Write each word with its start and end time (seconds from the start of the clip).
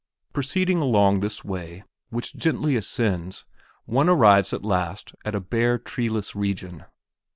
Proceeding 0.33 0.79
along 0.79 1.19
this 1.19 1.43
way, 1.45 1.83
which 2.09 2.35
gently 2.35 2.75
ascends, 2.75 3.45
one 3.85 4.09
arrives 4.09 4.51
at 4.51 4.65
last 4.65 5.13
at 5.23 5.35
a 5.35 5.39
bare, 5.39 5.77
treeless 5.77 6.35
region. 6.35 6.85